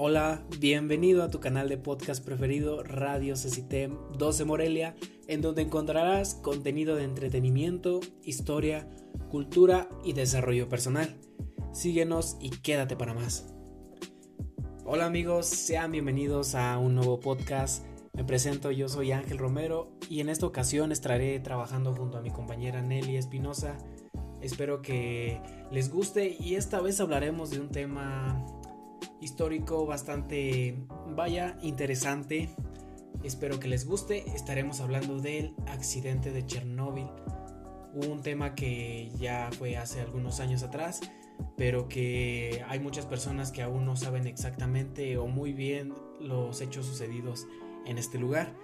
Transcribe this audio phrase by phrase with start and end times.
[0.00, 4.94] Hola, bienvenido a tu canal de podcast preferido Radio Cecitem 12 Morelia,
[5.26, 8.88] en donde encontrarás contenido de entretenimiento, historia,
[9.28, 11.18] cultura y desarrollo personal.
[11.72, 13.52] Síguenos y quédate para más.
[14.84, 17.84] Hola amigos, sean bienvenidos a un nuevo podcast.
[18.12, 22.30] Me presento, yo soy Ángel Romero y en esta ocasión estaré trabajando junto a mi
[22.30, 23.76] compañera Nelly Espinosa.
[24.42, 28.46] Espero que les guste y esta vez hablaremos de un tema
[29.20, 30.76] histórico bastante,
[31.08, 32.48] vaya, interesante.
[33.22, 34.28] Espero que les guste.
[34.34, 37.08] Estaremos hablando del accidente de Chernóbil.
[37.94, 41.00] Un tema que ya fue hace algunos años atrás,
[41.56, 46.86] pero que hay muchas personas que aún no saben exactamente o muy bien los hechos
[46.86, 47.46] sucedidos
[47.86, 48.54] en este lugar.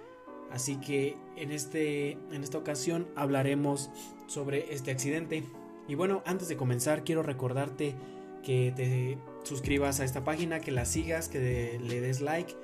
[0.51, 3.89] Así que en, este, en esta ocasión hablaremos
[4.27, 5.43] sobre este accidente.
[5.87, 7.95] Y bueno, antes de comenzar quiero recordarte
[8.43, 12.55] que te suscribas a esta página, que la sigas, que le des like.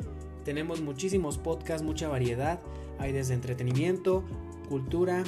[0.43, 2.59] Tenemos muchísimos podcasts, mucha variedad.
[2.99, 4.23] Hay desde entretenimiento,
[4.67, 5.23] cultura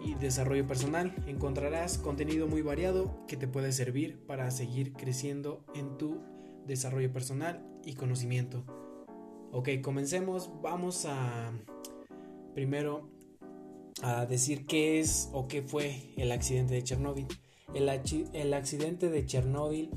[0.00, 1.14] y desarrollo personal.
[1.26, 6.20] Encontrarás contenido muy variado que te puede servir para seguir creciendo en tu
[6.66, 8.64] desarrollo personal y conocimiento.
[9.52, 10.50] Ok, comencemos.
[10.62, 11.52] Vamos a
[12.54, 13.08] primero
[14.02, 17.26] a decir qué es o qué fue el accidente de Chernóbil.
[17.74, 17.88] El,
[18.54, 19.90] accidente de Chernóbil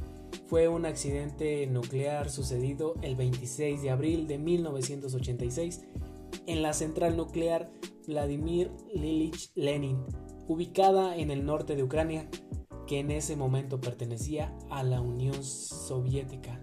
[0.48, 5.86] fue un accidente nuclear sucedido el 26 de abril de 1986
[6.48, 7.72] en la central nuclear
[8.08, 10.04] Vladimir Lilich Lenin,
[10.48, 12.28] ubicada en el norte de Ucrania,
[12.88, 16.60] que en ese momento pertenecía a la Unión Soviética.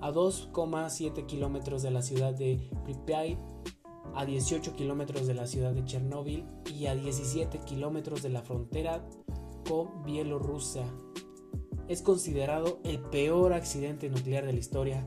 [0.00, 3.38] A 2,7 kilómetros de la ciudad de Pripyat,
[4.14, 9.08] a 18 kilómetros de la ciudad de Chernóbil y a 17 kilómetros de la frontera
[9.68, 10.84] con Bielorrusia.
[11.88, 15.06] Es considerado el peor accidente nuclear de la historia,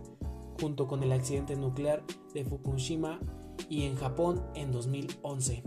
[0.59, 3.19] junto con el accidente nuclear de Fukushima
[3.69, 5.63] y en Japón en 2011,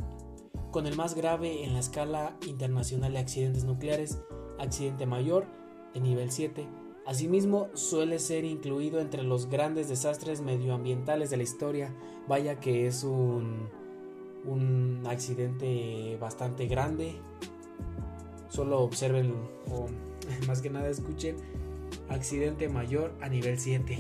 [0.71, 4.21] con el más grave en la escala internacional de accidentes nucleares,
[4.59, 5.47] accidente mayor
[5.95, 6.69] de nivel 7.
[7.07, 11.95] Asimismo, suele ser incluido entre los grandes desastres medioambientales de la historia.
[12.29, 13.71] Vaya que es un,
[14.45, 17.15] un accidente bastante grande
[18.49, 19.35] Solo observen
[20.47, 21.37] más que nada escuchen
[22.09, 23.99] accidente mayor a nivel 7.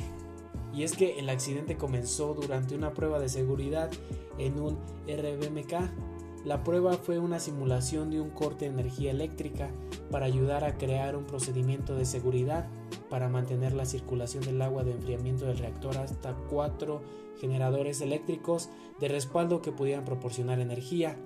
[0.72, 3.90] Y es que el accidente comenzó durante una prueba de seguridad
[4.38, 6.44] en un RBMK.
[6.44, 9.70] La prueba fue una simulación de un corte de energía eléctrica
[10.10, 12.68] para ayudar a crear un procedimiento de seguridad
[13.10, 17.02] para mantener la circulación del agua de enfriamiento del reactor hasta cuatro
[17.40, 21.16] generadores eléctricos de respaldo que pudieran proporcionar energía.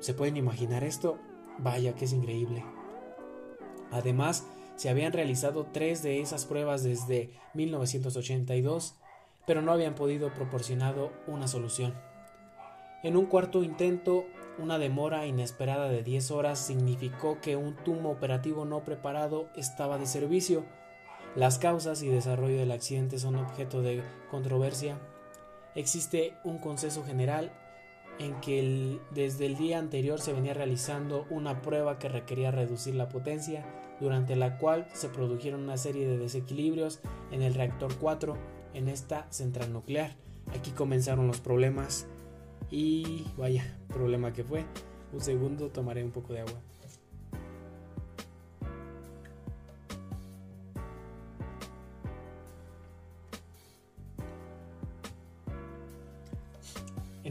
[0.00, 1.18] ¿Se pueden imaginar esto?
[1.58, 2.64] Vaya que es increíble.
[3.90, 8.94] Además, se habían realizado tres de esas pruebas desde 1982,
[9.46, 10.94] pero no habían podido proporcionar
[11.26, 11.94] una solución.
[13.02, 14.26] En un cuarto intento,
[14.58, 20.06] una demora inesperada de 10 horas significó que un tumo operativo no preparado estaba de
[20.06, 20.64] servicio.
[21.34, 24.98] Las causas y desarrollo del accidente son objeto de controversia.
[25.74, 27.52] Existe un consenso general
[28.18, 33.08] en que desde el día anterior se venía realizando una prueba que requería reducir la
[33.08, 33.64] potencia,
[34.00, 37.00] durante la cual se produjeron una serie de desequilibrios
[37.30, 38.36] en el reactor 4
[38.74, 40.16] en esta central nuclear.
[40.54, 42.06] Aquí comenzaron los problemas
[42.70, 44.64] y vaya, problema que fue.
[45.12, 46.60] Un segundo, tomaré un poco de agua.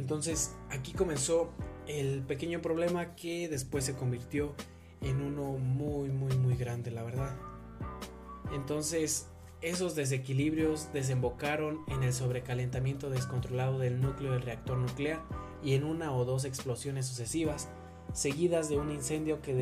[0.05, 1.49] Entonces aquí comenzó
[1.87, 4.53] el pequeño problema que después se convirtió
[5.01, 7.35] en uno muy muy muy grande, la verdad.
[8.53, 9.25] Entonces
[9.63, 15.23] esos desequilibrios desembocaron en el sobrecalentamiento descontrolado del núcleo del reactor nuclear
[15.63, 17.67] y en una o dos explosiones sucesivas,
[18.13, 19.55] seguidas de un incendio que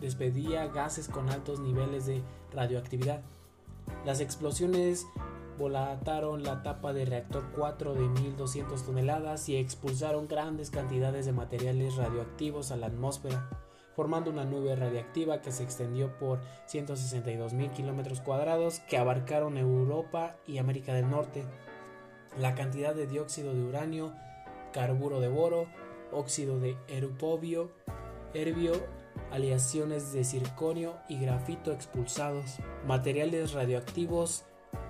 [0.00, 2.20] despedía gases con altos niveles de
[2.52, 3.22] radioactividad.
[4.04, 5.06] Las explosiones
[5.58, 11.96] volataron la tapa de reactor 4 de 1200 toneladas y expulsaron grandes cantidades de materiales
[11.96, 13.48] radioactivos a la atmósfera,
[13.94, 20.36] formando una nube radiactiva que se extendió por 162 mil kilómetros cuadrados que abarcaron Europa
[20.46, 21.44] y América del Norte.
[22.38, 24.12] La cantidad de dióxido de uranio,
[24.72, 25.66] carburo de boro,
[26.12, 27.70] óxido de erupovio,
[28.34, 28.72] herbio,
[29.30, 34.44] aleaciones de circonio y grafito expulsados, materiales radioactivos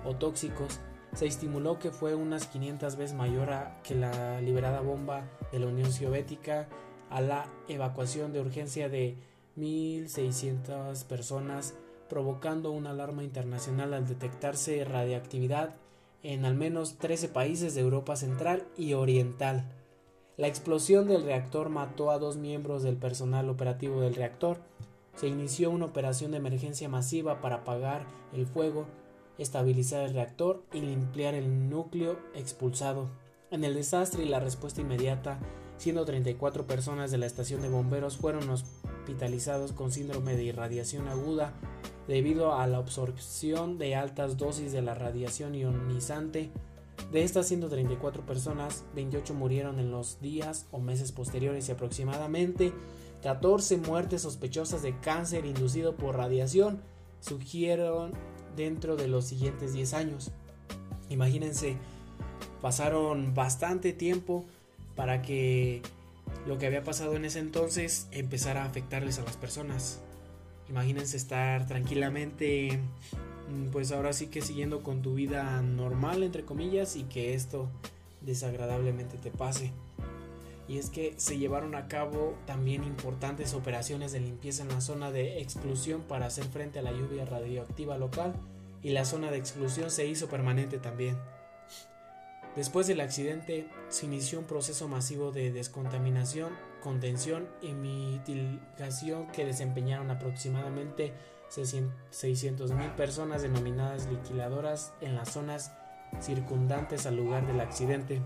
[0.05, 0.79] o tóxicos,
[1.15, 3.49] se estimuló que fue unas 500 veces mayor
[3.83, 6.67] que la liberada bomba de la Unión Soviética
[7.09, 9.15] a la evacuación de urgencia de
[9.57, 11.75] 1.600 personas
[12.09, 15.75] provocando una alarma internacional al detectarse radiactividad
[16.23, 19.69] en al menos 13 países de Europa Central y Oriental.
[20.37, 24.59] La explosión del reactor mató a dos miembros del personal operativo del reactor.
[25.15, 28.87] Se inició una operación de emergencia masiva para apagar el fuego,
[29.37, 33.09] estabilizar el reactor y limpiar el núcleo expulsado.
[33.51, 35.39] En el desastre y la respuesta inmediata,
[35.77, 41.53] 134 personas de la estación de bomberos fueron hospitalizados con síndrome de irradiación aguda
[42.07, 46.51] debido a la absorción de altas dosis de la radiación ionizante.
[47.11, 52.73] De estas 134 personas, 28 murieron en los días o meses posteriores y aproximadamente
[53.23, 56.81] 14 muertes sospechosas de cáncer inducido por radiación
[57.21, 58.11] surgieron
[58.55, 60.31] dentro de los siguientes 10 años.
[61.09, 61.77] Imagínense,
[62.61, 64.45] pasaron bastante tiempo
[64.95, 65.81] para que
[66.47, 70.01] lo que había pasado en ese entonces empezara a afectarles a las personas.
[70.69, 72.79] Imagínense estar tranquilamente,
[73.49, 77.67] mm, pues ahora sí que siguiendo con tu vida normal, entre comillas, y que esto
[78.21, 79.71] desagradablemente te pase.
[80.67, 85.11] Y es que se llevaron a cabo también importantes operaciones de limpieza en la zona
[85.11, 88.33] de exclusión para hacer frente a la lluvia radioactiva local
[88.81, 91.17] y la zona de exclusión se hizo permanente también.
[92.55, 100.11] Después del accidente se inició un proceso masivo de descontaminación, contención y mitigación que desempeñaron
[100.11, 101.13] aproximadamente
[101.49, 105.71] 600.000 personas denominadas liquidadoras en las zonas
[106.21, 108.21] circundantes al lugar del accidente.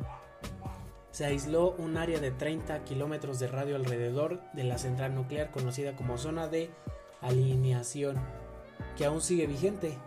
[1.17, 5.95] Se aisló un área de 30 kilómetros de radio alrededor de la central nuclear conocida
[5.95, 6.69] como zona de
[7.21, 8.17] alineación,
[8.95, 9.97] que aún sigue vigente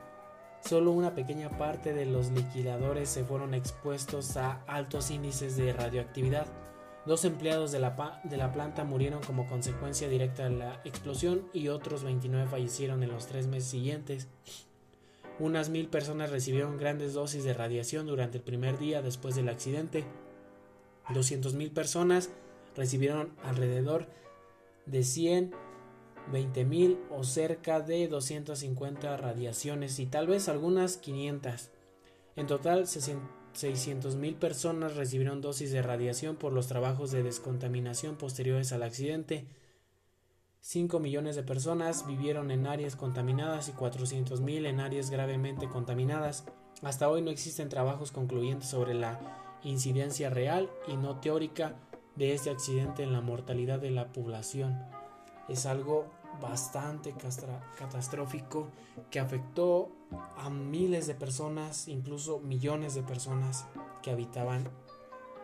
[0.65, 6.47] Solo una pequeña parte de los liquidadores se fueron expuestos a altos índices de radioactividad.
[7.07, 11.67] Dos empleados de la, de la, planta murieron como consecuencia directa de la explosión y
[11.71, 14.29] otros 29 fallecieron en los tres meses siguientes.
[15.41, 20.05] Unas mil personas recibieron grandes dosis de radiación durante el primer día después del accidente.
[21.13, 22.31] 200.000 personas
[22.77, 24.07] recibieron alrededor
[24.87, 25.55] de 100
[26.31, 31.71] 20.000 o cerca de 250 radiaciones y tal vez algunas 500.
[32.37, 38.83] En total, 600.000 personas recibieron dosis de radiación por los trabajos de descontaminación posteriores al
[38.83, 39.47] accidente.
[40.63, 46.45] 5 millones de personas vivieron en áreas contaminadas y 400.000 en áreas gravemente contaminadas.
[46.83, 49.19] Hasta hoy no existen trabajos concluyentes sobre la
[49.65, 51.77] incidencia real y no teórica
[52.17, 54.79] de este accidente en la mortalidad de la población.
[55.49, 56.07] Es algo
[56.41, 57.15] bastante
[57.79, 58.69] catastrófico
[59.11, 59.91] que afectó
[60.37, 63.67] a miles de personas, incluso millones de personas
[64.03, 64.69] que habitaban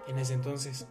[0.07, 0.87] en ese entonces.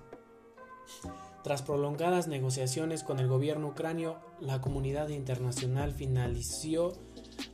[1.44, 6.94] Tras prolongadas negociaciones con el gobierno ucranio, la comunidad internacional finalizó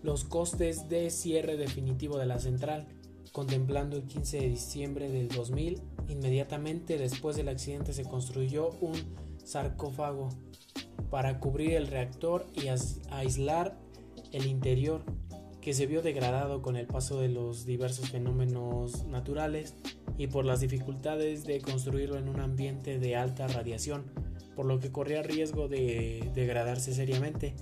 [0.02, 2.88] los costes de cierre definitivo de la central,
[3.32, 5.82] contemplando el 15 de diciembre del 2000.
[6.10, 8.94] Inmediatamente después del accidente se construyó un
[9.44, 10.30] sarcófago
[11.10, 12.68] para cubrir el reactor y
[13.12, 13.78] aislar
[14.32, 15.04] el interior
[15.62, 19.76] que se vio degradado con el paso de los diversos fenómenos naturales
[20.18, 24.06] y por las dificultades de construirlo en un ambiente de alta radiación,
[24.56, 27.56] por lo que corría riesgo de degradarse seriamente.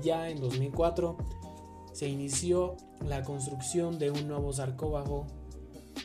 [0.00, 1.16] Ya en 2004
[1.98, 5.26] se inició la construcción de un nuevo sarcófago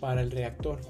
[0.02, 0.82] para el reactor.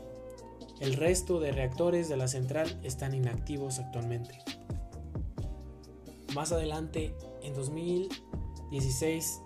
[0.80, 4.40] El resto de reactores de la central están inactivos actualmente.
[6.34, 9.42] Más adelante, en 2016,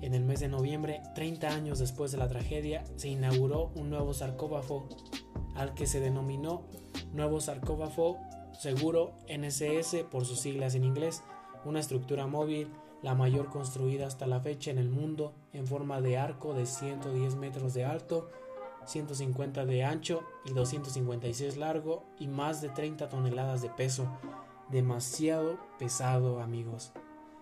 [0.00, 4.14] en el mes de noviembre, 30 años después de la tragedia, se inauguró un nuevo
[4.14, 4.88] sarcófago
[5.56, 6.62] al que se denominó
[7.12, 8.20] Nuevo Sarcófago
[8.56, 11.24] Seguro NSS por sus siglas en inglés,
[11.64, 12.70] una estructura móvil,
[13.02, 17.36] la mayor construida hasta la fecha en el mundo, en forma de arco de 110
[17.36, 18.28] metros de alto,
[18.86, 24.08] 150 de ancho y 256 largo y más de 30 toneladas de peso
[24.70, 26.92] demasiado pesado, amigos.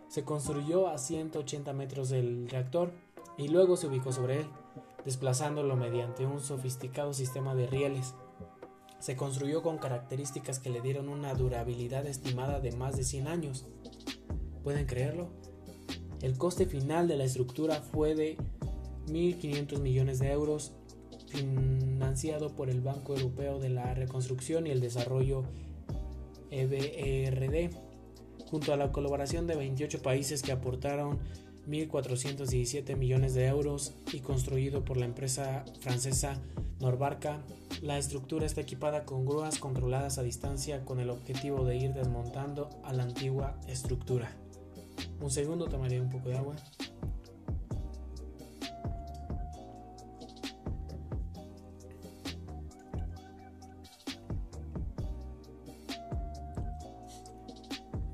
[0.09, 2.93] Se construyó a 180 metros del reactor
[3.37, 4.47] y luego se ubicó sobre él,
[5.05, 8.15] desplazándolo mediante un sofisticado sistema de rieles.
[8.99, 13.67] Se construyó con características que le dieron una durabilidad estimada de más de 100 años.
[14.63, 15.31] ¿Pueden creerlo?
[16.27, 18.37] El coste final de la estructura fue de
[19.07, 20.73] 1.500 millones de euros,
[21.29, 25.45] financiado por el Banco Europeo de la Reconstrucción y el Desarrollo
[26.51, 27.71] EBRD,
[28.51, 31.21] junto a la colaboración de 28 países que aportaron
[31.69, 36.43] 1.417 millones de euros y construido por la empresa francesa
[36.81, 37.41] Norbarca,
[37.83, 42.69] la estructura está equipada con grúas controladas a distancia con el objetivo de ir desmontando
[42.83, 44.37] a la antigua estructura.
[45.21, 46.57] Un segundo tomaré un poco de agua.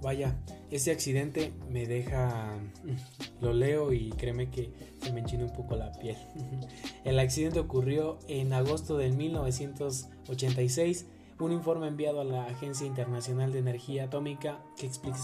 [0.02, 0.36] Vaya,
[0.70, 2.58] ese accidente me deja...
[3.40, 6.16] Lo leo y créeme que se me enchina un poco la piel.
[7.04, 11.06] El accidente ocurrió en agosto de 1986.
[11.40, 15.18] Un informe enviado a la Agencia Internacional de Energía Atómica que explica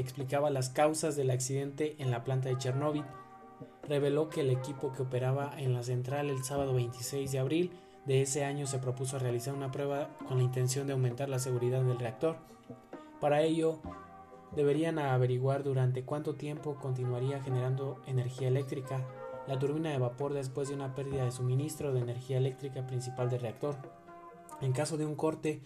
[0.00, 3.04] explicaba las causas del accidente en la planta de Chernóbil
[3.88, 7.72] reveló que el equipo que operaba en la central el sábado 26 de abril
[8.04, 11.82] de ese año se propuso realizar una prueba con la intención de aumentar la seguridad
[11.82, 12.36] del reactor.
[13.20, 13.80] Para ello,
[14.54, 19.04] deberían averiguar durante cuánto tiempo continuaría generando energía eléctrica
[19.46, 23.40] la turbina de vapor después de una pérdida de suministro de energía eléctrica principal del
[23.40, 23.76] reactor.
[24.60, 25.62] En caso de un corte,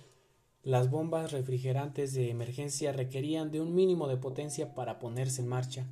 [0.64, 5.88] las bombas refrigerantes de emergencia requerían de un mínimo de potencia para ponerse en marcha.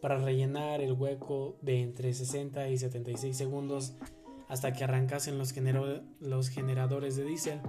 [0.00, 3.94] Para rellenar el hueco de entre 60 y 76 segundos
[4.48, 7.60] hasta que arrancasen los, generadores de diésel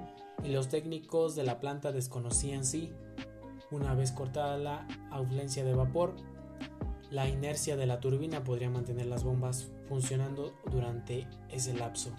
[0.43, 2.91] y los técnicos de la planta desconocían si
[3.69, 6.15] una vez cortada la ausencia de vapor,
[7.11, 12.15] la inercia de la turbina podría mantener las bombas funcionando durante ese lapso.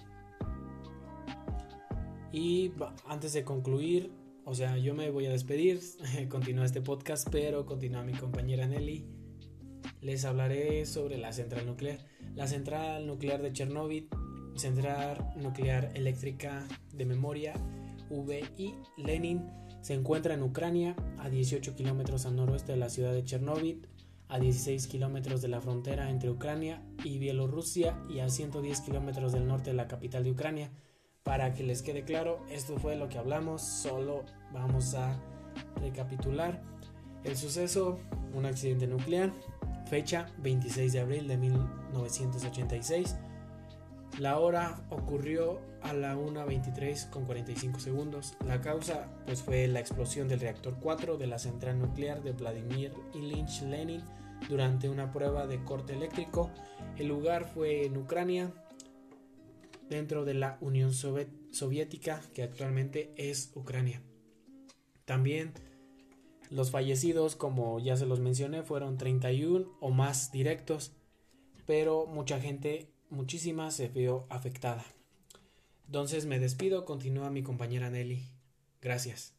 [2.33, 2.73] Y
[3.07, 4.11] antes de concluir,
[4.45, 5.81] o sea, yo me voy a despedir,
[6.29, 9.05] continúa este podcast, pero continúa mi compañera Nelly.
[10.01, 11.99] Les hablaré sobre la central nuclear.
[12.35, 14.09] La central nuclear de Chernóbil,
[14.57, 17.55] central nuclear eléctrica de memoria,
[18.11, 19.47] VI Lenin,
[19.81, 23.87] se encuentra en Ucrania, a 18 kilómetros al noroeste de la ciudad de Chernóbil,
[24.29, 29.47] a 16 kilómetros de la frontera entre Ucrania y Bielorrusia y a 110 kilómetros del
[29.47, 30.71] norte de la capital de Ucrania.
[31.23, 35.17] Para que les quede claro, esto fue lo que hablamos, solo vamos a
[35.81, 36.61] recapitular.
[37.25, 37.99] El suceso,
[38.35, 39.33] un accidente nuclear,
[39.87, 43.17] fecha 26 de abril de 1986.
[44.19, 48.35] La hora ocurrió a la 1.23 con 45 segundos.
[48.47, 52.93] La causa pues fue la explosión del reactor 4 de la central nuclear de Vladimir
[53.15, 54.03] Ilyich Lenin
[54.49, 56.51] durante una prueba de corte eléctrico.
[56.99, 58.53] El lugar fue en Ucrania,
[59.93, 64.03] dentro de la Unión Soviética, que actualmente es Ucrania.
[65.05, 65.53] También
[66.51, 70.93] los fallecidos, como ya se los mencioné, fueron 31 o más directos,
[71.67, 74.85] pero mucha gente, muchísima, se vio afectada.
[75.87, 78.23] Entonces me despido, continúa mi compañera Nelly.
[78.81, 79.35] Gracias.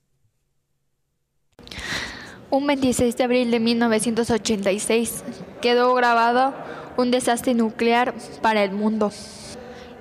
[2.51, 5.23] Un 26 de abril de 1986
[5.61, 6.53] quedó grabado
[6.97, 9.11] un desastre nuclear para el mundo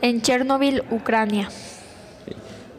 [0.02, 1.49] en Chernobyl, Ucrania.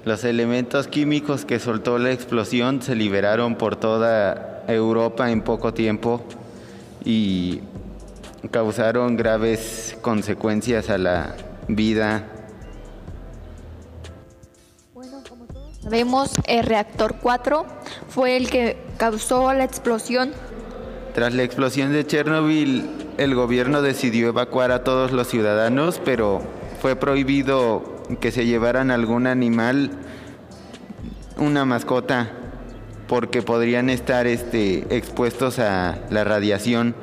[0.06, 6.24] Los elementos químicos que soltó la explosión se liberaron por toda Europa en poco tiempo
[7.03, 7.62] y
[8.51, 11.36] causaron graves consecuencias a la
[11.68, 12.27] vida
[15.89, 17.65] Vemos el reactor 4
[18.08, 20.32] fue el que causó la explosión.
[21.13, 26.42] Tras la explosión de Chernobyl, el gobierno decidió evacuar a todos los ciudadanos, pero
[26.84, 27.82] fue prohibido
[28.20, 29.90] que se llevaran algún animal,
[31.38, 32.30] una mascota,
[33.08, 36.94] porque podrían estar este, expuestos a la radiación.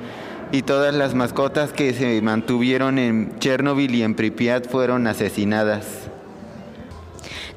[0.53, 5.87] Y todas las mascotas que se mantuvieron en Chernobyl y en Pripyat fueron asesinadas.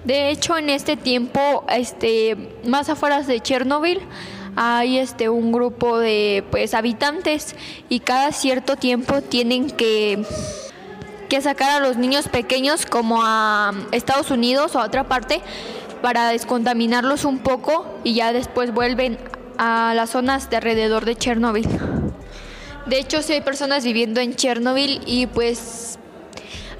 [0.05, 3.99] De hecho, en este tiempo, este, más afuera de Chernobyl,
[4.55, 7.53] hay este un grupo de pues habitantes
[7.89, 10.23] y cada cierto tiempo tienen que
[11.29, 15.41] que sacar a los niños pequeños como a Estados Unidos o a otra parte
[16.01, 19.17] para descontaminarlos un poco y ya después vuelven
[19.57, 21.67] a las zonas de alrededor de Chernobyl.
[22.85, 25.97] De hecho, sí hay personas viviendo en Chernobyl y pues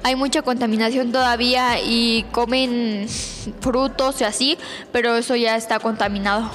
[0.02, 3.06] hay mucha contaminación todavía y comen
[3.60, 4.58] frutos y así,
[4.92, 6.50] pero eso ya está contaminado.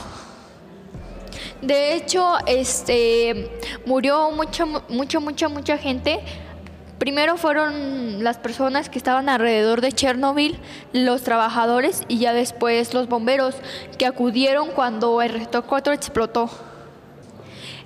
[1.61, 3.49] De hecho, este
[3.85, 6.19] murió mucha mucha mucha mucha gente.
[6.99, 10.59] Primero fueron las personas que estaban alrededor de Chernobyl,
[10.91, 13.55] los trabajadores y ya después los bomberos
[13.97, 16.49] que acudieron cuando el reactor 4 explotó.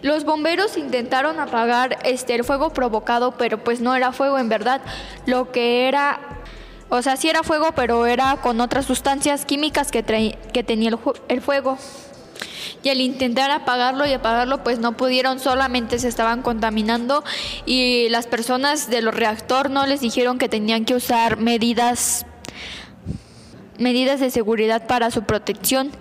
[0.01, 4.81] Los bomberos intentaron apagar este, el fuego provocado, pero pues no era fuego en verdad.
[5.27, 6.19] Lo que era,
[6.89, 10.03] o sea, sí era fuego, pero era con otras sustancias químicas que,
[10.51, 11.77] que tenía el, el fuego.
[12.83, 17.23] Y al intentar apagarlo y apagarlo, pues no pudieron, solamente se estaban contaminando
[17.65, 22.25] y las personas de los reactor no les dijeron que tenían que usar medidas
[23.79, 25.91] medidas de seguridad para su protección.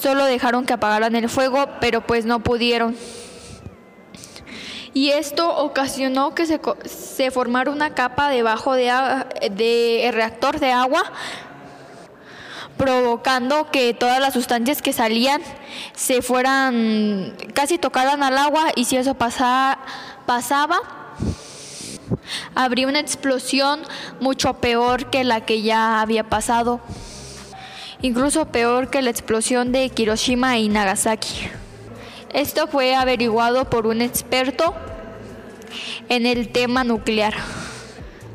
[0.00, 2.96] Solo dejaron que apagaran el fuego, pero pues no pudieron
[4.92, 8.90] y esto ocasionó que se, se formara una capa debajo de,
[9.52, 11.02] de reactor de agua
[12.80, 15.42] provocando que todas las sustancias que salían
[15.94, 19.78] se fueran, casi tocaran al agua y si eso pasaba,
[22.54, 23.82] habría una explosión
[24.18, 26.80] mucho peor que la que ya había pasado,
[28.00, 31.50] incluso peor que la explosión de Hiroshima y Nagasaki.
[32.32, 34.74] Esto fue averiguado por un experto
[36.08, 37.34] en el tema nuclear.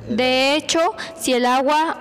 [0.07, 1.97] De hecho, si el agua,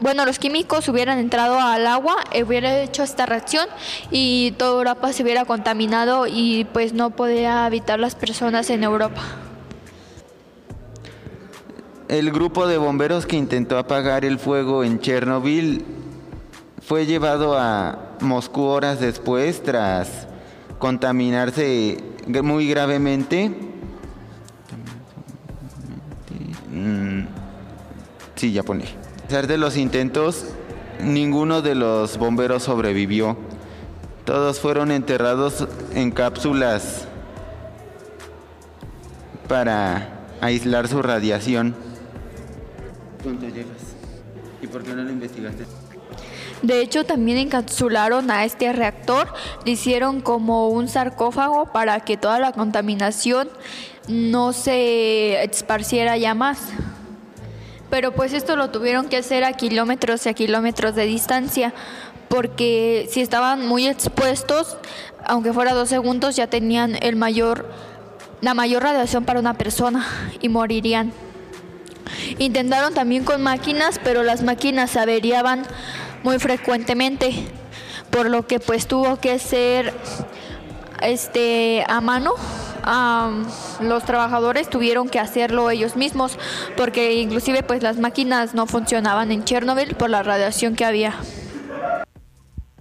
[0.00, 3.66] bueno, los químicos hubieran entrado al agua, hubiera hecho esta reacción
[4.10, 9.22] y toda Europa se hubiera contaminado y pues no podía habitar las personas en Europa.
[12.08, 15.84] El grupo de bomberos que intentó apagar el fuego en Chernobyl
[16.86, 20.28] fue llevado a Moscú horas después tras
[20.78, 21.98] contaminarse
[22.42, 23.50] muy gravemente.
[26.70, 27.22] Mm,
[28.36, 29.05] sí, ya pone.
[29.26, 30.44] A pesar de los intentos,
[31.00, 33.36] ninguno de los bomberos sobrevivió.
[34.24, 37.08] Todos fueron enterrados en cápsulas
[39.48, 41.74] para aislar su radiación.
[44.62, 45.64] ¿Y por qué no lo investigaste?
[46.62, 49.26] De hecho, también encapsularon a este reactor,
[49.64, 53.48] le hicieron como un sarcófago para que toda la contaminación
[54.06, 56.60] no se esparciera ya más.
[57.90, 61.72] Pero pues esto lo tuvieron que hacer a kilómetros y a kilómetros de distancia,
[62.28, 64.76] porque si estaban muy expuestos,
[65.24, 67.68] aunque fuera dos segundos, ya tenían el mayor,
[68.40, 70.06] la mayor radiación para una persona
[70.40, 71.12] y morirían.
[72.38, 75.62] Intentaron también con máquinas, pero las máquinas averiaban
[76.22, 77.32] muy frecuentemente,
[78.10, 79.94] por lo que pues tuvo que ser
[81.02, 82.34] este a mano.
[83.80, 86.38] Los trabajadores tuvieron que hacerlo ellos mismos
[86.76, 91.14] porque inclusive pues las máquinas no funcionaban en Chernobyl por la radiación que había.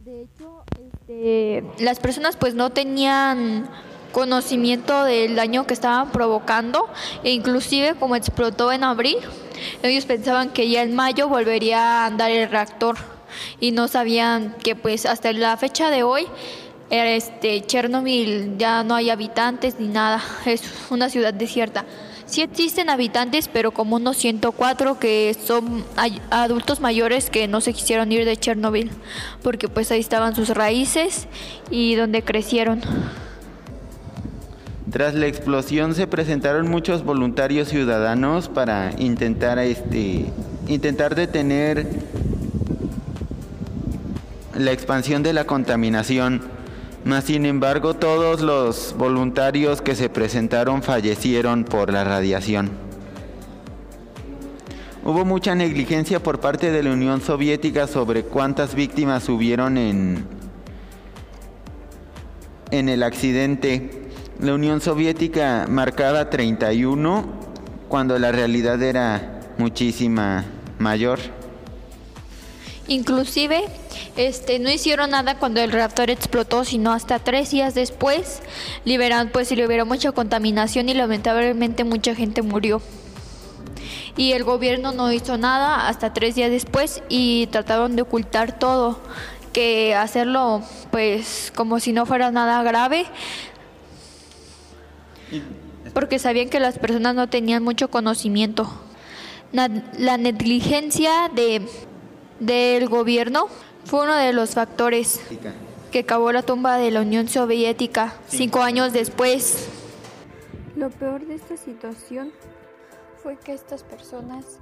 [0.04, 3.68] De hecho, este, las personas pues no tenían
[4.12, 6.88] conocimiento del daño que estaban provocando
[7.24, 9.18] e inclusive como explotó en abril,
[9.84, 12.96] ellos pensaban que ya en mayo volvería a andar el reactor
[13.60, 16.28] y no sabían que pues hasta la fecha de hoy
[16.89, 21.86] este Chernobyl ya no hay habitantes ni nada, es una ciudad desierta.
[22.26, 25.86] Sí existen habitantes, pero como unos 104 que son
[26.32, 28.89] adultos mayores que no se quisieron ir de Chernobyl,
[29.43, 31.28] porque pues ahí estaban sus raíces
[31.69, 32.82] y donde crecieron.
[34.91, 40.26] Tras la explosión se presentaron muchos voluntarios ciudadanos para intentar este
[40.67, 41.88] intentar detener
[44.58, 46.41] la expansión de la contaminación,
[47.06, 52.72] mas sin embargo todos los voluntarios que se presentaron fallecieron por la radiación.
[55.04, 60.26] Hubo mucha negligencia por parte de la Unión Soviética sobre cuántas víctimas hubieron en,
[62.72, 64.10] en el accidente.
[64.39, 67.24] La Unión Soviética marcaba 31
[67.88, 70.44] cuando la realidad era muchísima
[70.80, 71.20] mayor.
[72.88, 73.65] Inclusive
[74.15, 78.41] este, no hicieron nada cuando el reactor explotó, sino hasta tres días después
[78.86, 82.81] liberan, pues liberó mucha contaminación y lamentablemente mucha gente murió.
[84.17, 88.99] Y el gobierno no hizo nada hasta tres días después y trataron de ocultar todo,
[89.51, 93.05] que hacerlo pues como si no fuera nada grave,
[95.93, 98.71] porque sabían que las personas no tenían mucho conocimiento.
[99.51, 101.62] La negligencia de
[102.39, 103.47] del gobierno
[103.86, 105.21] fue uno de los factores
[105.91, 109.67] que acabó la tumba de la Unión Soviética cinco años después.
[110.76, 112.32] Lo peor de esta situación
[113.24, 114.60] fue que estas personas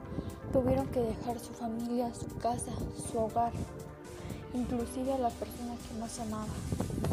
[0.51, 2.71] tuvieron que dejar su familia, su casa,
[3.11, 3.51] su hogar,
[4.53, 6.45] inclusive a la persona que más amaba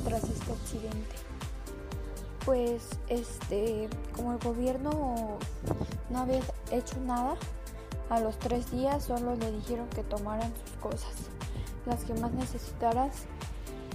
[0.05, 1.17] tras este accidente.
[2.45, 5.39] Pues este, como el gobierno
[6.11, 7.37] no había hecho nada,
[8.11, 11.13] a los tres días solo le dijeron que tomaran sus cosas,
[11.87, 13.27] las que más necesitaras,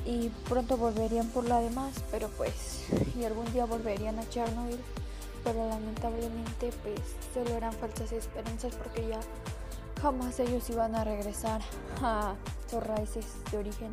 [0.06, 2.86] y pronto volverían por la demás, pero pues,
[3.18, 4.80] y algún día volverían a Chernobyl,
[5.44, 7.00] pero lamentablemente pues
[7.34, 9.20] solo eran falsas esperanzas porque ya
[10.02, 11.62] jamás ellos iban a regresar
[12.02, 12.36] a
[12.70, 13.92] sus raíces de origen.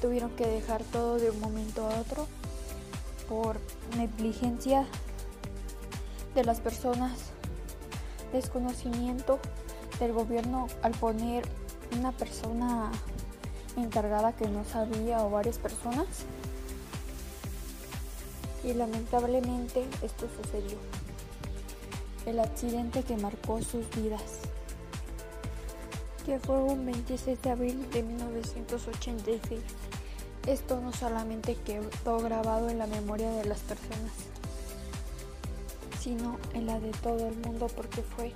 [0.00, 2.26] Tuvieron que dejar todo de un momento a otro
[3.28, 3.58] por
[3.96, 4.86] negligencia
[6.34, 7.30] de las personas
[8.32, 9.38] desconocimiento
[10.00, 11.44] del gobierno al poner
[11.98, 12.90] una persona
[13.76, 16.06] encargada que no sabía o varias personas.
[18.64, 20.78] Y lamentablemente esto sucedió.
[22.26, 24.22] El accidente que marcó sus vidas.
[26.24, 29.60] que fue un 26 de abril de 1986.
[30.46, 34.12] Esto no solamente quedó grabado en la memoria de las personas,
[36.00, 38.32] sino en la de todo el mundo porque fue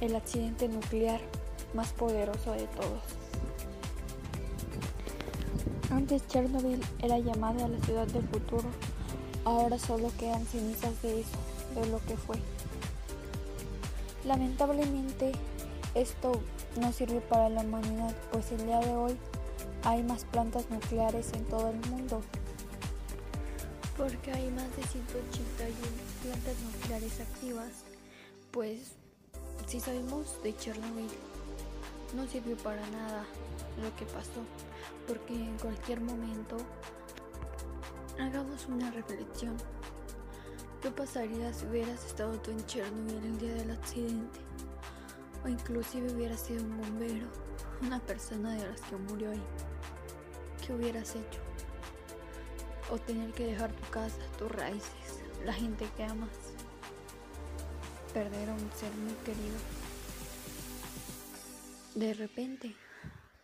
[0.00, 1.20] el accidente nuclear
[1.74, 3.02] más poderoso de todos.
[5.90, 8.68] Antes Chernobyl era llamada la ciudad del futuro,
[9.44, 11.38] ahora solo quedan cenizas de eso,
[11.74, 12.36] de lo que fue.
[14.24, 15.32] Lamentablemente
[15.94, 16.40] esto
[16.80, 19.16] no sirve para la humanidad, pues el día de hoy
[19.84, 22.22] hay más plantas nucleares en todo el mundo.
[23.96, 25.74] Porque hay más de 181
[26.22, 27.84] plantas nucleares activas,
[28.50, 28.92] pues
[29.66, 31.10] si sabemos de Chernobyl,
[32.14, 33.24] no sirvió para nada
[33.82, 34.42] lo que pasó,
[35.06, 36.56] porque en cualquier momento
[38.20, 39.56] hagamos una reflexión.
[40.82, 44.40] ¿Qué pasaría si hubieras estado tú en Chernobyl el día del accidente?
[45.44, 47.26] O inclusive hubieras sido un bombero,
[47.80, 49.42] una persona de las que murió ahí.
[50.64, 51.40] ¿Qué hubieras hecho?
[52.90, 56.28] O tener que dejar tu casa, tus raíces, la gente que amas.
[58.12, 59.81] Perder a un ser muy querido.
[61.94, 62.74] De repente,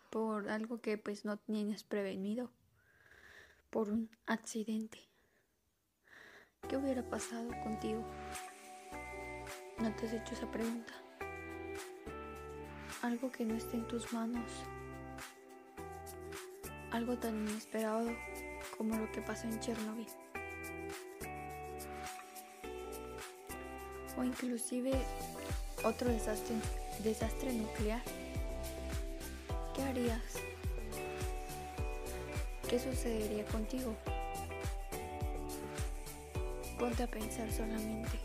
[0.08, 2.50] por algo que pues no tenías prevenido,
[3.68, 4.98] por un accidente.
[6.66, 8.02] ¿Qué hubiera pasado contigo?
[9.78, 10.94] ¿No te has hecho esa pregunta?
[13.02, 14.50] Algo que no esté en tus manos.
[16.90, 18.10] Algo tan inesperado
[18.78, 20.08] como lo que pasó en Chernobyl.
[24.16, 24.92] O inclusive
[25.84, 28.02] otro desastre nuclear.
[32.68, 33.96] ¿Qué sucedería contigo?
[36.78, 38.18] Ponte a pensar solamente.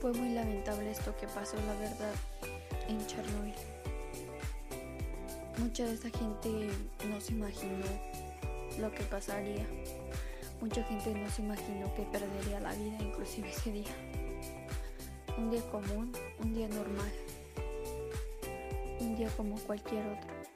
[0.00, 2.14] Fue muy lamentable esto que pasó, la verdad,
[2.88, 3.54] en Chernobyl.
[5.58, 6.70] Mucha de esa gente
[7.08, 7.86] no se imaginó
[8.80, 9.64] lo que pasaría.
[10.60, 13.94] Mucha gente no se imaginó que perdería la vida inclusive ese día.
[15.38, 17.12] Un día común, un día normal.
[19.04, 20.54] Un día como cualquier otro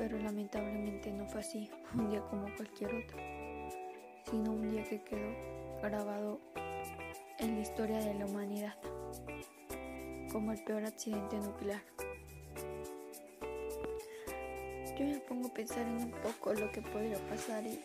[0.00, 3.18] pero lamentablemente no fue así, un día como cualquier otro,
[4.24, 5.30] sino un día que quedó
[5.82, 6.40] grabado
[7.38, 8.74] en la historia de la humanidad
[10.32, 11.82] como el peor accidente nuclear.
[14.98, 17.78] Yo me pongo a pensar en un poco lo que podría pasar y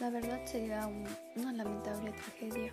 [0.00, 0.88] la verdad sería
[1.36, 2.72] una lamentable tragedia.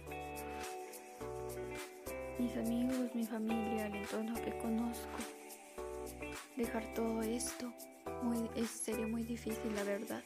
[2.37, 5.17] Mis amigos, mi familia, el entorno que conozco,
[6.57, 7.71] dejar todo esto
[8.67, 10.21] sería muy difícil, la verdad.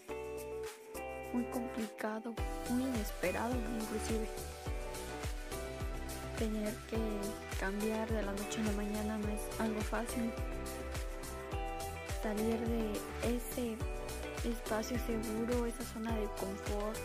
[1.34, 2.34] Muy complicado,
[2.70, 4.28] muy inesperado inclusive.
[6.38, 6.98] Tener que
[7.60, 10.32] cambiar de la noche a la mañana no es algo fácil.
[12.24, 12.92] Salir de
[13.36, 13.78] ese
[14.50, 16.98] espacio seguro, esa zona de confort,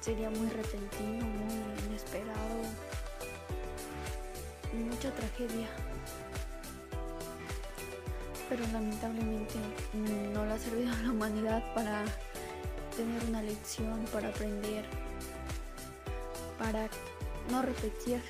[0.00, 2.87] sería muy repentino, muy inesperado.
[4.78, 5.68] Mucha tragedia
[8.48, 9.58] pero lamentablemente
[10.32, 12.04] no le ha servido a la humanidad para
[12.96, 14.84] tener una lección, para aprender,
[16.58, 16.88] para
[17.50, 18.20] no repetir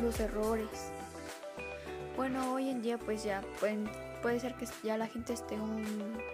[0.00, 0.90] los errores.
[2.16, 3.42] Bueno, hoy en día pues ya
[4.22, 5.58] puede ser que ya la gente esté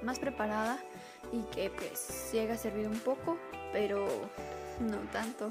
[0.02, 0.78] más preparada
[1.32, 3.36] y que pues llegue a servir un poco,
[3.72, 4.06] pero
[4.80, 5.50] no tanto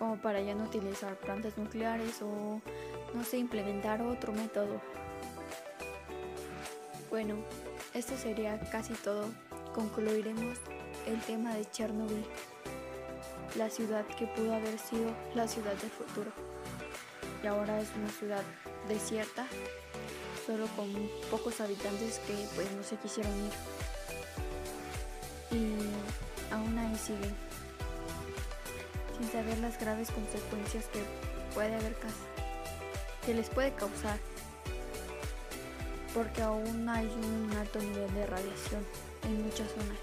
[0.00, 2.62] como para ya no utilizar plantas nucleares o
[3.12, 4.80] no sé, implementar otro método.
[7.10, 7.36] Bueno,
[7.92, 9.26] esto sería casi todo.
[9.74, 10.56] Concluiremos
[11.06, 12.24] el tema de Chernobyl,
[13.56, 16.32] la ciudad que pudo haber sido la ciudad del futuro.
[17.44, 18.42] Y ahora es una ciudad
[18.88, 19.46] desierta,
[20.46, 20.88] solo con
[21.30, 23.52] pocos habitantes que pues no se quisieron ir.
[25.58, 27.49] Y aún ahí siguen,
[29.20, 31.02] sin saber las graves consecuencias que
[31.54, 31.94] puede haber
[33.26, 34.18] que les puede causar,
[36.14, 38.84] porque aún hay un alto nivel de radiación
[39.24, 39.98] en muchas zonas.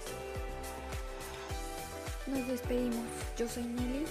[2.28, 3.06] Nos despedimos.
[3.36, 4.04] Yo soy Nelly.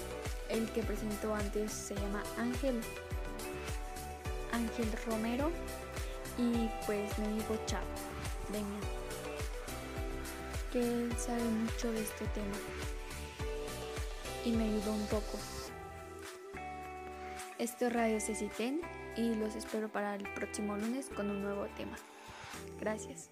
[0.48, 2.80] El que presentó antes se llama Ángel.
[4.52, 5.50] Ángel Romero.
[6.36, 7.80] Y pues me dijo chao.
[8.50, 8.80] Venga.
[10.72, 12.56] Que sabe mucho de este tema.
[14.48, 15.38] Y me ayudó un poco.
[17.58, 18.80] Esto es Radio Ceciten
[19.14, 21.98] y los espero para el próximo lunes con un nuevo tema.
[22.80, 23.28] Gracias.